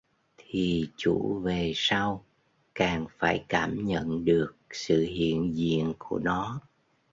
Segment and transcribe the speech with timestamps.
[0.37, 2.23] Thì chủ về sau
[2.75, 6.61] càng phải cảm nhận được sự hiện diện của nó